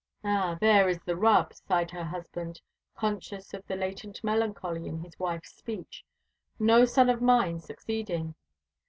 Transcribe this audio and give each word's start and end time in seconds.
"Ah, 0.23 0.57
there 0.59 0.89
is 0.89 0.99
the 1.05 1.15
rub," 1.15 1.53
sighed 1.53 1.91
her 1.91 2.05
husband, 2.05 2.59
conscious 2.95 3.53
of 3.53 3.63
the 3.67 3.75
latent 3.75 4.23
melancholy 4.23 4.87
in 4.87 4.97
his 4.97 5.19
wife's 5.19 5.53
speech. 5.55 6.03
"'No 6.57 6.85
son 6.85 7.07
of 7.07 7.21
mine 7.21 7.59
succeeding.' 7.59 8.33